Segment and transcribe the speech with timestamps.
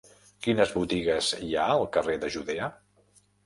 [0.45, 2.75] Quines botigues hi ha al carrer de Judea?